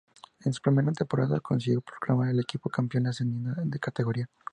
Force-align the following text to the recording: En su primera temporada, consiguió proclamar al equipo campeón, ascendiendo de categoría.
En 0.43 0.51
su 0.51 0.59
primera 0.63 0.91
temporada, 0.93 1.39
consiguió 1.41 1.79
proclamar 1.81 2.29
al 2.29 2.39
equipo 2.39 2.71
campeón, 2.71 3.05
ascendiendo 3.05 3.53
de 3.63 3.77
categoría. 3.79 4.27